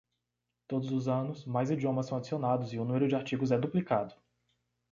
[0.67, 4.15] Todos os anos, mais idiomas são adicionados e o número de artigos é duplicado.